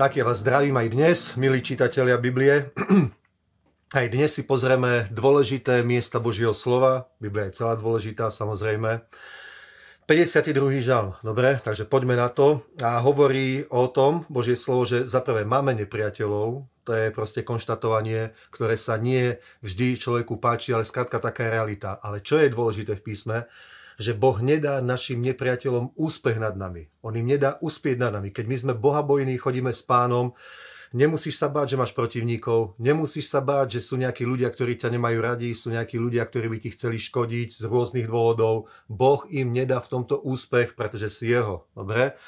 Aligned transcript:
Tak 0.00 0.16
ja 0.16 0.24
vás 0.24 0.40
zdravím 0.40 0.80
aj 0.80 0.88
dnes, 0.96 1.18
milí 1.36 1.60
čitatelia 1.60 2.16
Biblie. 2.16 2.72
Aj 4.00 4.08
dnes 4.08 4.32
si 4.32 4.48
pozrieme 4.48 5.04
dôležité 5.12 5.84
miesta 5.84 6.16
Božieho 6.16 6.56
slova. 6.56 7.12
Biblia 7.20 7.52
je 7.52 7.60
celá 7.60 7.76
dôležitá, 7.76 8.32
samozrejme. 8.32 9.04
52. 10.08 10.56
žal, 10.80 11.20
dobre, 11.20 11.60
takže 11.60 11.84
poďme 11.84 12.16
na 12.16 12.32
to. 12.32 12.64
A 12.80 12.96
hovorí 13.04 13.68
o 13.68 13.92
tom 13.92 14.24
Božie 14.32 14.56
slovo, 14.56 14.88
že 14.88 15.04
zaprvé 15.04 15.44
máme 15.44 15.76
nepriateľov, 15.76 16.64
to 16.88 16.96
je 16.96 17.12
proste 17.12 17.44
konštatovanie, 17.44 18.32
ktoré 18.56 18.80
sa 18.80 18.96
nie 18.96 19.36
vždy 19.60 20.00
človeku 20.00 20.40
páči, 20.40 20.72
ale 20.72 20.88
skrátka 20.88 21.20
taká 21.20 21.44
je 21.44 21.60
realita. 21.60 22.00
Ale 22.00 22.24
čo 22.24 22.40
je 22.40 22.48
dôležité 22.48 22.96
v 22.96 23.04
písme, 23.04 23.44
že 24.00 24.16
Boh 24.16 24.40
nedá 24.40 24.80
našim 24.80 25.20
nepriateľom 25.20 25.92
úspech 25.92 26.40
nad 26.40 26.56
nami. 26.56 26.88
On 27.04 27.12
im 27.12 27.28
nedá 27.28 27.60
uspieť 27.60 28.00
nad 28.00 28.16
nami. 28.16 28.32
Keď 28.32 28.44
my 28.48 28.56
sme 28.56 28.72
bohabojní, 28.72 29.36
chodíme 29.36 29.70
s 29.76 29.84
pánom, 29.84 30.32
Nemusíš 30.90 31.38
sa 31.38 31.46
báť, 31.46 31.70
že 31.70 31.78
máš 31.78 31.94
protivníkov, 31.94 32.74
nemusíš 32.82 33.30
sa 33.30 33.38
báť, 33.38 33.78
že 33.78 33.86
sú 33.86 33.94
nejakí 33.94 34.26
ľudia, 34.26 34.50
ktorí 34.50 34.74
ťa 34.74 34.90
nemajú 34.90 35.22
radi, 35.22 35.54
sú 35.54 35.70
nejakí 35.70 35.94
ľudia, 35.94 36.26
ktorí 36.26 36.50
by 36.50 36.58
ti 36.66 36.74
chceli 36.74 36.98
škodiť 36.98 37.62
z 37.62 37.62
rôznych 37.62 38.10
dôvodov. 38.10 38.66
Boh 38.90 39.22
im 39.30 39.54
nedá 39.54 39.78
v 39.78 39.86
tomto 39.86 40.18
úspech, 40.18 40.74
pretože 40.74 41.14
si 41.14 41.30
jeho. 41.30 41.70
Dobre? 41.78 42.18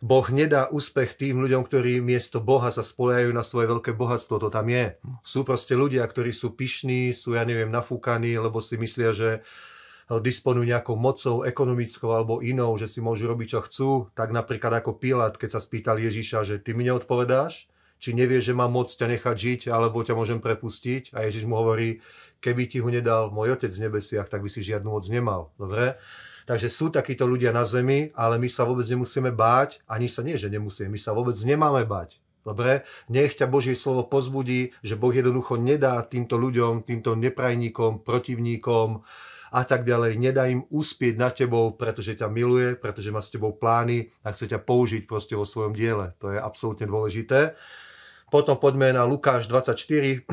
Boh 0.00 0.24
nedá 0.32 0.72
úspech 0.72 1.20
tým 1.20 1.36
ľuďom, 1.44 1.68
ktorí 1.68 2.00
miesto 2.00 2.40
Boha 2.40 2.72
sa 2.72 2.80
spoliajú 2.80 3.28
na 3.28 3.44
svoje 3.44 3.68
veľké 3.68 3.92
bohatstvo, 3.92 4.40
to 4.40 4.48
tam 4.48 4.72
je. 4.72 4.96
Sú 5.20 5.44
proste 5.44 5.76
ľudia, 5.76 6.00
ktorí 6.08 6.32
sú 6.32 6.56
pyšní, 6.56 7.12
sú, 7.12 7.36
ja 7.36 7.44
neviem, 7.44 7.68
nafúkaní, 7.68 8.40
lebo 8.40 8.64
si 8.64 8.80
myslia, 8.80 9.12
že 9.12 9.44
disponujú 10.16 10.64
nejakou 10.64 10.96
mocou 10.96 11.44
ekonomickou 11.44 12.16
alebo 12.16 12.40
inou, 12.40 12.72
že 12.80 12.88
si 12.88 13.04
môžu 13.04 13.28
robiť, 13.28 13.48
čo 13.52 13.60
chcú, 13.60 13.90
tak 14.16 14.32
napríklad 14.32 14.80
ako 14.80 14.96
Pilát, 14.96 15.36
keď 15.36 15.56
sa 15.56 15.60
spýtal 15.60 16.00
Ježiša, 16.00 16.48
že 16.48 16.56
ty 16.56 16.72
mi 16.72 16.88
neodpovedáš, 16.88 17.68
či 18.00 18.16
nevie, 18.16 18.40
že 18.40 18.56
mám 18.56 18.72
moc 18.72 18.88
ťa 18.88 19.04
nechať 19.18 19.36
žiť, 19.36 19.60
alebo 19.68 20.00
ťa 20.00 20.16
môžem 20.16 20.40
prepustiť. 20.40 21.12
A 21.12 21.28
Ježiš 21.28 21.44
mu 21.44 21.60
hovorí, 21.60 22.00
keby 22.40 22.70
ti 22.70 22.78
ho 22.80 22.88
nedal 22.88 23.28
môj 23.28 23.60
otec 23.60 23.68
v 23.68 23.84
nebesiach, 23.90 24.32
tak 24.32 24.40
by 24.40 24.48
si 24.48 24.64
žiadnu 24.64 24.88
moc 24.88 25.04
nemal. 25.10 25.52
Dobre? 25.60 26.00
Takže 26.48 26.72
sú 26.72 26.88
takíto 26.88 27.28
ľudia 27.28 27.52
na 27.52 27.60
zemi, 27.68 28.08
ale 28.16 28.40
my 28.40 28.48
sa 28.48 28.64
vôbec 28.64 28.88
nemusíme 28.88 29.28
báť, 29.28 29.84
ani 29.84 30.08
sa 30.08 30.24
nie, 30.24 30.40
že 30.40 30.48
nemusíme, 30.48 30.88
my 30.88 30.96
sa 30.96 31.12
vôbec 31.12 31.36
nemáme 31.44 31.84
báť. 31.84 32.16
Dobre? 32.40 32.88
Nech 33.12 33.36
ťa 33.36 33.44
Božie 33.44 33.76
slovo 33.76 34.08
pozbudí, 34.08 34.72
že 34.80 34.96
Boh 34.96 35.12
jednoducho 35.12 35.60
nedá 35.60 36.00
týmto 36.00 36.40
ľuďom, 36.40 36.88
týmto 36.88 37.12
neprajníkom, 37.12 38.00
protivníkom 38.00 39.04
a 39.48 39.64
tak 39.64 39.88
ďalej, 39.88 40.20
nedá 40.20 40.44
im 40.44 40.64
uspieť 40.68 41.14
na 41.16 41.32
tebou, 41.32 41.72
pretože 41.72 42.16
ťa 42.16 42.28
miluje, 42.28 42.76
pretože 42.76 43.08
má 43.08 43.24
s 43.24 43.32
tebou 43.32 43.56
plány 43.56 44.12
a 44.24 44.32
chce 44.32 44.52
ťa 44.52 44.60
použiť 44.60 45.08
proste 45.08 45.34
vo 45.36 45.48
svojom 45.48 45.72
diele. 45.72 46.12
To 46.20 46.32
je 46.32 46.38
absolútne 46.38 46.84
dôležité. 46.84 47.56
Potom 48.28 48.60
poďme 48.60 48.92
na 48.92 49.08
Lukáš 49.08 49.48
24, 49.48 50.28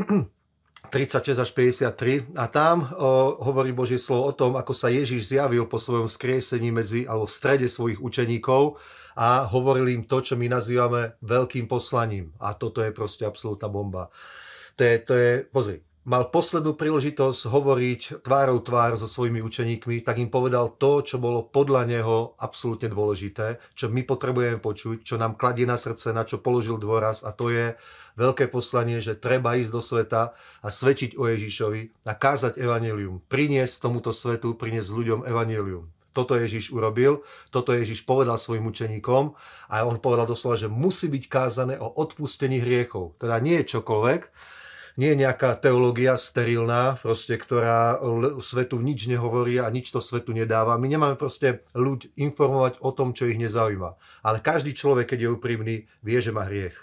36 0.91 1.39
až 1.43 1.49
53 1.55 2.35
a 2.35 2.45
tam 2.51 2.91
o, 2.91 3.39
hovorí 3.39 3.71
Božie 3.71 3.95
slovo 3.95 4.27
o 4.27 4.35
tom, 4.35 4.59
ako 4.59 4.75
sa 4.75 4.91
Ježiš 4.91 5.31
zjavil 5.31 5.63
po 5.63 5.79
svojom 5.79 6.11
skriesení 6.11 6.75
medzi, 6.75 7.07
alebo 7.07 7.23
v 7.23 7.35
strede 7.39 7.67
svojich 7.71 8.03
učeníkov 8.03 8.75
a 9.15 9.47
hovoril 9.47 9.95
im 9.95 10.03
to, 10.03 10.19
čo 10.19 10.35
my 10.35 10.51
nazývame 10.51 11.15
veľkým 11.23 11.71
poslaním. 11.71 12.35
A 12.43 12.51
toto 12.51 12.83
je 12.83 12.91
proste 12.91 13.23
absolútna 13.23 13.71
bomba. 13.71 14.11
To 14.75 14.83
je, 14.83 14.95
to 15.07 15.13
je 15.15 15.31
pozri, 15.47 15.79
mal 16.05 16.29
poslednú 16.29 16.77
príležitosť 16.77 17.49
hovoriť 17.49 18.01
tvárou 18.21 18.61
tvár 18.61 18.93
so 18.93 19.09
svojimi 19.09 19.41
učeníkmi, 19.41 20.05
tak 20.05 20.21
im 20.21 20.29
povedal 20.29 20.77
to, 20.77 21.01
čo 21.01 21.17
bolo 21.17 21.41
podľa 21.49 21.89
neho 21.89 22.37
absolútne 22.37 22.93
dôležité, 22.93 23.57
čo 23.73 23.89
my 23.89 24.05
potrebujeme 24.05 24.61
počuť, 24.61 25.01
čo 25.01 25.17
nám 25.17 25.33
kladie 25.33 25.65
na 25.65 25.81
srdce, 25.81 26.13
na 26.13 26.21
čo 26.21 26.37
položil 26.37 26.77
dôraz 26.77 27.25
a 27.25 27.33
to 27.33 27.49
je 27.49 27.73
veľké 28.21 28.53
poslanie, 28.53 29.01
že 29.01 29.17
treba 29.17 29.57
ísť 29.57 29.71
do 29.73 29.81
sveta 29.81 30.37
a 30.61 30.67
svedčiť 30.69 31.17
o 31.17 31.25
Ježišovi 31.25 32.05
a 32.05 32.13
kázať 32.13 32.61
evanelium, 32.61 33.25
priniesť 33.25 33.81
tomuto 33.81 34.13
svetu, 34.13 34.53
priniesť 34.53 34.89
ľuďom 34.93 35.19
evanelium. 35.25 35.89
Toto 36.15 36.39
Ježiš 36.39 36.71
urobil, 36.71 37.27
toto 37.51 37.75
Ježiš 37.75 38.07
povedal 38.07 38.39
svojim 38.39 38.63
učeníkom 38.71 39.35
a 39.67 39.83
on 39.83 39.99
povedal 39.99 40.23
doslova, 40.23 40.55
že 40.55 40.71
musí 40.71 41.11
byť 41.11 41.23
kázané 41.27 41.75
o 41.75 41.91
odpustení 41.91 42.63
hriechov. 42.63 43.19
Teda 43.19 43.35
nie 43.43 43.59
čokoľvek, 43.59 44.21
nie 44.95 45.11
je 45.11 45.21
nejaká 45.27 45.59
teológia 45.59 46.15
sterilná, 46.15 46.95
proste, 46.99 47.35
ktorá 47.35 47.99
svetu 48.39 48.79
nič 48.79 49.11
nehovorí 49.11 49.59
a 49.59 49.67
nič 49.67 49.91
to 49.91 49.99
svetu 49.99 50.31
nedáva. 50.31 50.79
My 50.79 50.87
nemáme 50.87 51.19
proste 51.19 51.67
ľuď 51.75 52.15
informovať 52.15 52.79
o 52.79 52.95
tom, 52.95 53.11
čo 53.11 53.27
ich 53.27 53.39
nezaujíma. 53.39 54.23
Ale 54.23 54.39
každý 54.39 54.71
človek, 54.71 55.11
keď 55.15 55.19
je 55.27 55.33
úprimný, 55.35 55.75
vie, 55.99 56.19
že 56.23 56.31
má 56.31 56.47
hriech. 56.47 56.75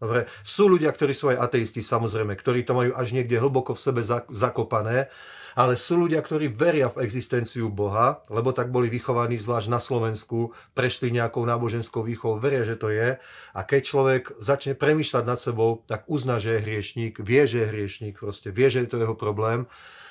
Dobre, 0.00 0.24
sú 0.40 0.64
ľudia, 0.64 0.88
ktorí 0.88 1.12
sú 1.12 1.28
aj 1.28 1.44
ateisti, 1.44 1.84
samozrejme, 1.84 2.32
ktorí 2.32 2.64
to 2.64 2.72
majú 2.72 2.96
až 2.96 3.12
niekde 3.12 3.36
hlboko 3.36 3.76
v 3.76 3.84
sebe 3.84 4.00
zakopané, 4.32 5.12
ale 5.58 5.76
sú 5.76 6.00
ľudia, 6.00 6.24
ktorí 6.24 6.48
veria 6.48 6.88
v 6.88 7.04
existenciu 7.04 7.68
Boha, 7.68 8.24
lebo 8.32 8.54
tak 8.56 8.72
boli 8.72 8.88
vychovaní 8.88 9.36
zvlášť 9.36 9.68
na 9.68 9.76
Slovensku, 9.76 10.56
prešli 10.72 11.12
nejakou 11.12 11.44
náboženskou 11.44 12.00
výchovou, 12.00 12.40
veria, 12.40 12.64
že 12.64 12.80
to 12.80 12.88
je. 12.88 13.20
A 13.52 13.60
keď 13.60 13.80
človek 13.84 14.22
začne 14.40 14.72
premýšľať 14.72 15.24
nad 15.26 15.36
sebou, 15.36 15.84
tak 15.84 16.08
uzná, 16.08 16.40
že 16.40 16.56
je 16.56 16.64
hriešník, 16.64 17.20
vie, 17.20 17.42
že 17.44 17.66
je 17.66 17.70
hriešník, 17.70 18.24
proste 18.24 18.48
vie, 18.54 18.72
že 18.72 18.86
je 18.86 18.88
to 18.88 19.02
jeho 19.04 19.16
problém 19.18 19.68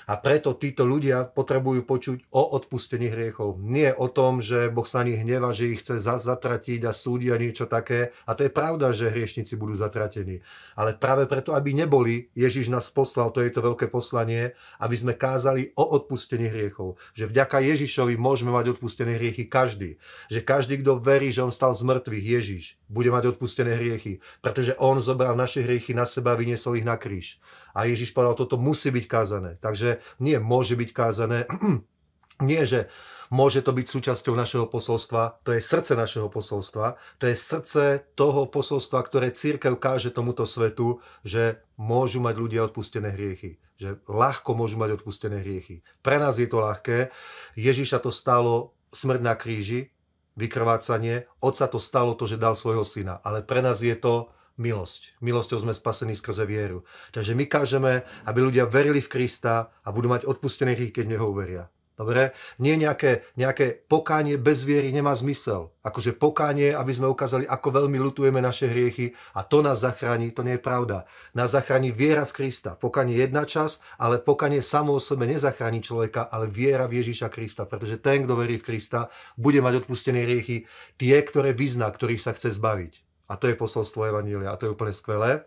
a 0.10 0.18
preto 0.18 0.58
títo 0.58 0.90
ľudia 0.90 1.30
potrebujú 1.30 1.86
počuť 1.86 2.34
o 2.34 2.58
odpustení 2.58 3.14
hriechov. 3.14 3.62
Nie 3.62 3.94
o 3.94 4.10
tom, 4.10 4.42
že 4.42 4.74
Boh 4.74 4.90
sa 4.90 5.06
nich 5.06 5.22
hneva, 5.22 5.54
že 5.54 5.70
ich 5.70 5.86
chce 5.86 6.02
zatratiť 6.02 6.82
a 6.90 6.90
súdiť 6.90 7.30
a 7.30 7.38
niečo 7.38 7.70
také. 7.70 8.10
A 8.26 8.34
to 8.34 8.50
je 8.50 8.50
pravda, 8.50 8.90
že 8.90 9.14
hriešnici 9.14 9.54
budú 9.54 9.78
zatratení. 9.78 10.42
Ale 10.74 10.98
práve 10.98 11.30
preto, 11.30 11.54
aby 11.54 11.78
neboli, 11.78 12.34
Ježiš 12.34 12.74
nás 12.74 12.90
poslal, 12.90 13.30
to 13.30 13.46
je 13.46 13.54
to 13.54 13.62
veľké 13.62 13.86
poslanie, 13.94 14.58
aby 14.82 14.96
sme 14.98 15.14
kázali 15.14 15.78
o 15.78 15.86
odpustení 15.86 16.50
hriechov. 16.50 16.98
Že 17.14 17.30
vďaka 17.30 17.62
Ježišovi 17.62 18.18
môžeme 18.18 18.50
mať 18.50 18.82
odpustené 18.82 19.14
hriechy 19.14 19.46
každý. 19.46 20.02
Že 20.34 20.42
každý, 20.42 20.82
kto 20.82 20.98
verí, 20.98 21.30
že 21.30 21.46
on 21.46 21.54
stal 21.54 21.78
z 21.78 21.86
mŕtvych, 21.86 22.26
Ježiš, 22.26 22.64
bude 22.90 23.14
mať 23.14 23.38
odpustené 23.38 23.78
hriechy. 23.78 24.26
Pretože 24.42 24.74
on 24.82 24.98
zobral 24.98 25.38
naše 25.38 25.62
hriechy 25.62 25.94
na 25.94 26.10
seba 26.10 26.34
a 26.34 26.40
vyniesol 26.42 26.82
ich 26.82 26.88
na 26.88 26.98
kríž. 26.98 27.38
A 27.78 27.86
Ježiš 27.86 28.18
povedal, 28.18 28.34
toto 28.34 28.58
musí 28.58 28.90
byť 28.90 29.06
kázané. 29.06 29.52
Takže 29.62 29.99
nie 30.20 30.38
môže 30.40 30.76
byť 30.76 30.90
kázané, 30.92 31.46
nie, 32.50 32.62
že 32.64 32.88
môže 33.30 33.62
to 33.62 33.72
byť 33.72 33.86
súčasťou 33.86 34.34
našeho 34.34 34.66
posolstva, 34.66 35.46
to 35.46 35.54
je 35.54 35.62
srdce 35.62 35.94
našeho 35.94 36.28
posolstva, 36.28 36.98
to 37.22 37.30
je 37.30 37.36
srdce 37.38 37.84
toho 38.18 38.50
posolstva, 38.50 39.00
ktoré 39.06 39.30
církev 39.30 39.78
káže 39.78 40.10
tomuto 40.10 40.44
svetu, 40.50 41.00
že 41.22 41.62
môžu 41.78 42.20
mať 42.20 42.36
ľudia 42.38 42.62
odpustené 42.66 43.14
hriechy, 43.14 43.62
že 43.78 44.02
ľahko 44.10 44.58
môžu 44.58 44.82
mať 44.82 45.00
odpustené 45.02 45.46
hriechy. 45.46 45.86
Pre 46.02 46.18
nás 46.18 46.42
je 46.42 46.50
to 46.50 46.60
ľahké, 46.60 47.14
Ježiša 47.54 48.02
to 48.02 48.10
stálo 48.10 48.74
smrť 48.90 49.22
na 49.22 49.38
kríži, 49.38 49.94
vykrvácanie, 50.40 51.30
Otca 51.44 51.68
to 51.68 51.78
stalo 51.78 52.16
to, 52.16 52.26
že 52.26 52.42
dal 52.42 52.56
svojho 52.56 52.88
syna, 52.88 53.20
ale 53.22 53.44
pre 53.46 53.60
nás 53.60 53.84
je 53.84 53.94
to 53.94 54.32
milosť. 54.60 55.18
Milosťou 55.24 55.64
sme 55.64 55.74
spasení 55.74 56.14
skrze 56.14 56.44
vieru. 56.44 56.84
Takže 57.16 57.34
my 57.34 57.48
kážeme, 57.48 58.04
aby 58.28 58.40
ľudia 58.44 58.68
verili 58.68 59.00
v 59.00 59.10
Krista 59.10 59.72
a 59.82 59.90
budú 59.90 60.12
mať 60.12 60.28
odpustené 60.28 60.76
hry, 60.76 60.92
keď 60.92 61.16
neho 61.16 61.32
uveria. 61.32 61.72
Dobre? 62.00 62.32
Nie 62.64 62.80
nejaké, 62.80 63.28
nejaké 63.36 63.76
pokánie 63.76 64.40
bez 64.40 64.64
viery 64.64 64.88
nemá 64.96 65.12
zmysel. 65.20 65.76
Akože 65.84 66.16
pokánie, 66.16 66.72
aby 66.72 66.96
sme 66.96 67.12
ukázali, 67.12 67.44
ako 67.44 67.76
veľmi 67.76 68.00
lutujeme 68.00 68.40
naše 68.40 68.72
hriechy 68.72 69.12
a 69.36 69.44
to 69.44 69.60
nás 69.60 69.84
zachráni, 69.84 70.32
to 70.32 70.40
nie 70.48 70.56
je 70.56 70.64
pravda. 70.64 71.04
Nás 71.36 71.52
zachráni 71.52 71.92
viera 71.92 72.24
v 72.24 72.40
Krista. 72.40 72.80
Pokánie 72.80 73.20
je 73.20 73.28
jedna 73.28 73.44
čas, 73.44 73.84
ale 74.00 74.24
pokánie 74.24 74.64
samo 74.64 74.96
o 74.96 75.04
sebe 75.04 75.28
nezachráni 75.28 75.84
človeka, 75.84 76.32
ale 76.32 76.48
viera 76.48 76.88
v 76.88 77.04
Ježíša 77.04 77.28
Krista. 77.28 77.68
Pretože 77.68 78.00
ten, 78.00 78.24
kto 78.24 78.32
verí 78.40 78.64
v 78.64 78.72
Krista, 78.72 79.12
bude 79.36 79.60
mať 79.60 79.84
odpustené 79.84 80.24
hriechy, 80.24 80.72
tie, 80.96 81.20
ktoré 81.20 81.52
vyzná, 81.52 81.92
ktorých 81.92 82.24
sa 82.24 82.32
chce 82.32 82.56
zbaviť. 82.56 83.09
A 83.30 83.38
to 83.38 83.46
je 83.46 83.56
posolstvo 83.56 84.10
Evanília 84.10 84.52
a 84.52 84.58
to 84.58 84.66
je 84.66 84.74
úplne 84.74 84.92
skvelé. 84.92 85.46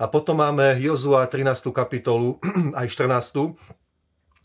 A 0.00 0.08
potom 0.08 0.40
máme 0.40 0.80
Jozua 0.80 1.28
13. 1.28 1.72
kapitolu, 1.72 2.40
aj 2.80 2.86
14. 2.88 3.80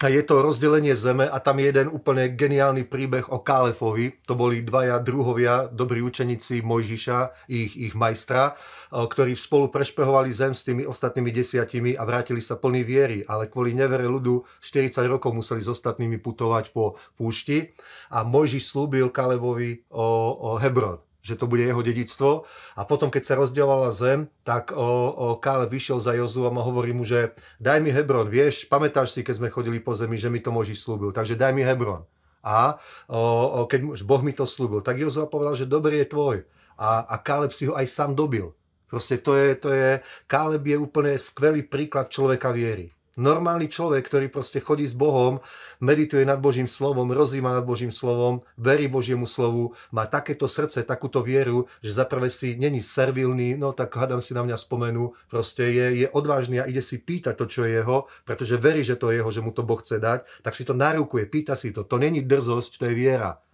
A 0.03 0.11
je 0.11 0.19
to 0.27 0.43
rozdelenie 0.43 0.91
zeme 0.91 1.23
a 1.23 1.39
tam 1.39 1.55
je 1.55 1.71
jeden 1.71 1.87
úplne 1.87 2.27
geniálny 2.27 2.83
príbeh 2.83 3.31
o 3.31 3.39
Kálefovi. 3.39 4.19
To 4.27 4.35
boli 4.35 4.59
dvaja 4.59 4.99
druhovia, 4.99 5.71
dobrí 5.71 6.03
učeníci 6.03 6.59
Mojžiša, 6.59 7.47
ich, 7.47 7.79
ich 7.79 7.95
majstra, 7.95 8.59
ktorí 8.91 9.39
spolu 9.39 9.71
prešpehovali 9.71 10.35
zem 10.35 10.51
s 10.51 10.67
tými 10.67 10.83
ostatnými 10.83 11.31
desiatimi 11.31 11.95
a 11.95 12.03
vrátili 12.03 12.43
sa 12.43 12.59
plný 12.59 12.83
viery, 12.83 13.23
ale 13.23 13.47
kvôli 13.47 13.71
nevere 13.71 14.03
ľudu 14.03 14.43
40 14.59 14.99
rokov 15.07 15.31
museli 15.31 15.63
s 15.63 15.71
ostatnými 15.71 16.19
putovať 16.19 16.75
po 16.75 16.99
púšti 17.15 17.71
a 18.11 18.27
Mojžiš 18.27 18.75
slúbil 18.75 19.07
Kalevovi 19.15 19.87
o, 19.95 20.03
o 20.35 20.49
Hebron 20.59 20.99
že 21.25 21.33
to 21.33 21.49
bude 21.49 21.65
jeho 21.65 21.81
dedictvo. 21.81 22.45
A 22.77 22.85
potom, 22.85 23.09
keď 23.09 23.23
sa 23.25 23.33
rozdielovala 23.41 23.89
zem, 23.89 24.29
tak 24.45 24.69
o, 24.69 25.09
o 25.09 25.27
Kále 25.41 25.65
vyšiel 25.65 25.97
za 25.97 26.13
Jozuom 26.13 26.61
a 26.61 26.65
hovorí 26.65 26.93
mu, 26.93 27.01
že 27.01 27.33
daj 27.57 27.81
mi 27.81 27.89
Hebron, 27.89 28.29
vieš, 28.29 28.69
pamätáš 28.69 29.17
si, 29.17 29.25
keď 29.25 29.41
sme 29.41 29.49
chodili 29.49 29.81
po 29.81 29.97
zemi, 29.97 30.21
že 30.21 30.29
mi 30.29 30.37
to 30.37 30.53
Možiš 30.53 30.85
slúbil, 30.85 31.09
takže 31.09 31.33
daj 31.33 31.57
mi 31.57 31.65
Hebron. 31.65 32.05
A 32.45 32.77
o, 33.09 33.17
o, 33.17 33.59
keď 33.65 34.05
Boh 34.05 34.21
mi 34.21 34.29
to 34.29 34.45
slúbil, 34.45 34.85
tak 34.85 35.01
Jozua 35.01 35.25
povedal, 35.25 35.57
že 35.57 35.65
dobrý 35.65 36.05
je 36.05 36.13
tvoj. 36.13 36.37
A, 36.77 37.01
a 37.09 37.17
Káleb 37.17 37.49
si 37.49 37.65
ho 37.65 37.73
aj 37.73 37.89
sám 37.89 38.13
dobil. 38.13 38.53
Proste 38.85 39.17
to 39.17 39.33
je, 39.33 39.57
to 39.59 39.73
je, 39.73 39.99
Káleb 40.29 40.61
je 40.61 40.77
úplne 40.77 41.17
skvelý 41.17 41.65
príklad 41.65 42.07
človeka 42.07 42.53
viery. 42.53 42.94
Normálny 43.15 43.71
človek, 43.71 44.11
ktorý 44.11 44.27
proste 44.27 44.59
chodí 44.59 44.83
s 44.83 44.91
Bohom, 44.91 45.39
medituje 45.79 46.27
nad 46.27 46.35
Božím 46.35 46.67
slovom, 46.67 47.15
rozíma 47.15 47.55
nad 47.55 47.63
Božím 47.63 47.87
slovom, 47.87 48.43
verí 48.59 48.91
Božiemu 48.91 49.23
slovu, 49.23 49.71
má 49.95 50.03
takéto 50.03 50.51
srdce, 50.51 50.83
takúto 50.83 51.23
vieru, 51.23 51.71
že 51.79 51.95
zaprvé 51.95 52.27
si 52.27 52.59
není 52.59 52.83
servilný, 52.83 53.55
no 53.55 53.71
tak 53.71 53.95
hádam 53.95 54.19
si 54.19 54.35
na 54.35 54.43
mňa 54.43 54.59
spomenú, 54.59 55.15
proste 55.31 55.63
je, 55.63 56.03
je 56.03 56.07
odvážny 56.11 56.59
a 56.59 56.67
ide 56.67 56.83
si 56.83 56.99
pýtať 56.99 57.39
to, 57.39 57.45
čo 57.47 57.63
je 57.63 57.79
jeho, 57.79 58.11
pretože 58.27 58.59
verí, 58.59 58.83
že 58.83 58.99
to 58.99 59.07
je 59.07 59.23
jeho, 59.23 59.31
že 59.31 59.39
mu 59.39 59.55
to 59.55 59.63
Boh 59.63 59.79
chce 59.79 59.95
dať, 59.95 60.27
tak 60.43 60.51
si 60.51 60.67
to 60.67 60.75
narukuje, 60.75 61.23
pýta 61.31 61.55
si 61.55 61.71
to. 61.71 61.87
To 61.87 61.95
není 61.95 62.19
drzosť, 62.19 62.83
to 62.83 62.91
je 62.91 62.99
viera. 62.99 63.44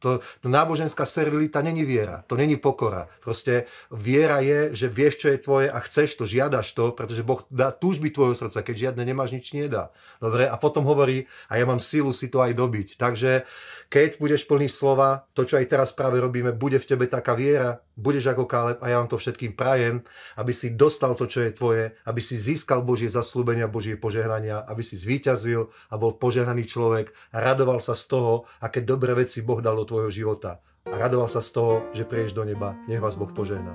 To, 0.00 0.24
to 0.40 0.48
náboženská 0.48 1.04
servilita 1.04 1.60
není 1.60 1.84
viera, 1.84 2.24
to 2.24 2.36
není 2.36 2.56
pokora. 2.56 3.08
Proste 3.20 3.68
viera 3.92 4.40
je, 4.40 4.72
že 4.72 4.88
vieš, 4.88 5.24
čo 5.24 5.28
je 5.28 5.38
tvoje 5.38 5.68
a 5.68 5.78
chceš 5.84 6.16
to, 6.16 6.24
žiadaš 6.24 6.72
to, 6.72 6.92
pretože 6.96 7.20
Boh 7.20 7.44
dá 7.52 7.70
túžby 7.70 8.08
tvojho 8.08 8.32
srdca, 8.32 8.64
keď 8.64 8.76
žiadne 8.90 9.04
nemáš, 9.04 9.36
nič 9.36 9.52
nedá. 9.52 9.92
Dobre, 10.18 10.48
a 10.48 10.56
potom 10.56 10.88
hovorí, 10.88 11.28
a 11.52 11.60
ja 11.60 11.64
mám 11.68 11.78
sílu 11.78 12.10
si 12.16 12.32
to 12.32 12.40
aj 12.40 12.56
dobiť. 12.56 12.96
Takže 12.96 13.44
keď 13.92 14.16
budeš 14.16 14.48
plný 14.48 14.72
slova, 14.72 15.28
to, 15.36 15.44
čo 15.44 15.60
aj 15.60 15.66
teraz 15.68 15.90
práve 15.92 16.16
robíme, 16.16 16.56
bude 16.56 16.80
v 16.80 16.88
tebe 16.88 17.04
taká 17.04 17.36
viera, 17.36 17.84
budeš 18.00 18.32
ako 18.32 18.48
Káleb 18.48 18.78
a 18.80 18.86
ja 18.88 18.96
vám 18.96 19.12
to 19.12 19.20
všetkým 19.20 19.52
prajem, 19.52 20.00
aby 20.40 20.52
si 20.56 20.72
dostal 20.72 21.12
to, 21.12 21.28
čo 21.28 21.44
je 21.44 21.52
tvoje, 21.52 21.84
aby 22.08 22.20
si 22.24 22.40
získal 22.40 22.80
Božie 22.80 23.12
zaslúbenia, 23.12 23.68
Božie 23.68 24.00
požehnania, 24.00 24.64
aby 24.64 24.80
si 24.80 24.96
zvíťazil 24.96 25.68
a 25.92 25.94
bol 26.00 26.16
požehnaný 26.16 26.64
človek 26.64 27.12
a 27.36 27.44
radoval 27.44 27.84
sa 27.84 27.92
z 27.92 28.08
toho, 28.08 28.48
aké 28.64 28.80
dobré 28.80 29.12
veci 29.12 29.44
Boh 29.44 29.60
dal 29.60 29.76
do 29.76 29.84
tvojho 29.90 30.10
života. 30.14 30.62
A 30.86 30.94
radoval 30.94 31.26
sa 31.26 31.42
z 31.42 31.50
toho, 31.50 31.74
že 31.90 32.06
prieš 32.06 32.30
do 32.38 32.46
neba. 32.46 32.78
Nech 32.86 33.02
vás 33.02 33.18
Boh 33.18 33.30
požehná. 33.34 33.74